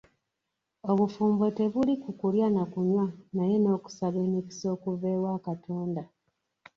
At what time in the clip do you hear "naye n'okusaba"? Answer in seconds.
3.35-4.17